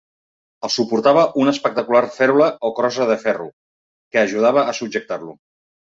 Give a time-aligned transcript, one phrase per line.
[0.67, 3.49] El suportava una espectacular fèrula o crossa de ferro,
[4.15, 5.37] que ajudava a subjectar-lo.